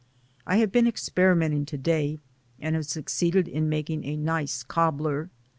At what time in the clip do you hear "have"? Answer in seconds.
0.57-0.71, 2.75-2.87